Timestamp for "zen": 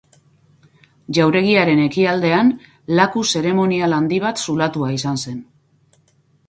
5.29-5.39